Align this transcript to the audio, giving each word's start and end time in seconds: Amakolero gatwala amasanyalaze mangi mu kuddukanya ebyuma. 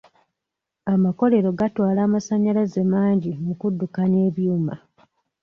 Amakolero 0.93 1.49
gatwala 1.59 1.99
amasanyalaze 2.07 2.81
mangi 2.93 3.31
mu 3.45 3.53
kuddukanya 3.59 4.19
ebyuma. 4.29 4.73